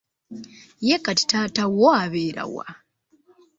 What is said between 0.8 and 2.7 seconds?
Ye kati taata wo abeera wa?